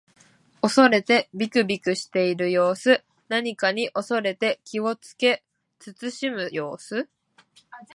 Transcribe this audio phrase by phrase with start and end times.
[0.63, 3.03] 恐れてびくびくしている様子。
[3.29, 5.43] 何かに恐れて気をつけ
[5.79, 7.07] 慎む様子。